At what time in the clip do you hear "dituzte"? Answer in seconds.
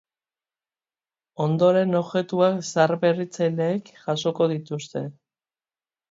4.55-5.03